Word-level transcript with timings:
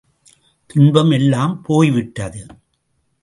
துன்பம் 0.65 1.11
எல்லாம் 1.11 1.61
போய் 1.61 1.91
விட்டது. 1.91 2.45